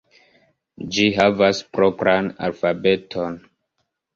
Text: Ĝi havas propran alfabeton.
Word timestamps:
Ĝi 0.95 1.05
havas 1.17 1.61
propran 1.77 2.33
alfabeton. 2.49 3.41